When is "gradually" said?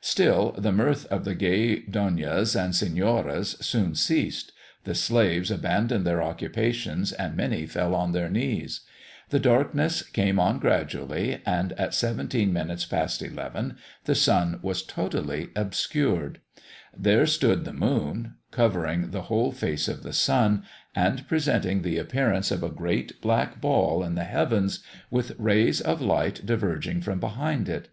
10.58-11.40